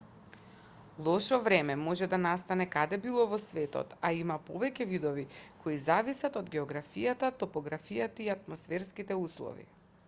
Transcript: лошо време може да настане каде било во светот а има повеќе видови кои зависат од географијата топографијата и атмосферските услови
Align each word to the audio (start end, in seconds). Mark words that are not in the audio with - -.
лошо 1.07 1.37
време 1.47 1.75
може 1.81 2.07
да 2.13 2.17
настане 2.23 2.65
каде 2.75 2.97
било 3.03 3.25
во 3.33 3.39
светот 3.43 3.93
а 4.09 4.11
има 4.21 4.37
повеќе 4.49 4.87
видови 4.95 5.27
кои 5.65 5.77
зависат 5.85 6.41
од 6.43 6.51
географијата 6.59 7.33
топографијата 7.45 8.27
и 8.29 8.33
атмосферските 8.41 9.23
услови 9.29 9.69